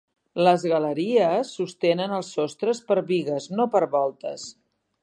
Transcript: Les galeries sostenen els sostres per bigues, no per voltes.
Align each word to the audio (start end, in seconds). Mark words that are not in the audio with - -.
Les 0.45 0.63
galeries 0.71 1.51
sostenen 1.59 2.17
els 2.21 2.33
sostres 2.39 2.83
per 2.89 2.99
bigues, 3.13 3.51
no 3.61 3.71
per 3.77 3.85
voltes. 3.97 4.53